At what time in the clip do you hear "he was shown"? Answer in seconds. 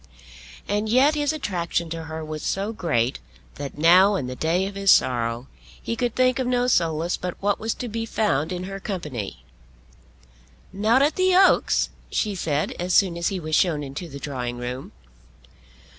13.27-13.83